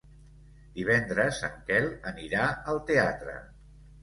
Divendres 0.79 1.41
en 1.49 1.59
Quel 1.67 1.85
anirà 2.13 2.49
al 2.75 2.81
teatre. 2.89 3.39